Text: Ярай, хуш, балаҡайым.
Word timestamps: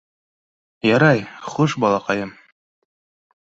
Ярай, 0.89 1.21
хуш, 1.51 1.77
балаҡайым. 1.85 2.33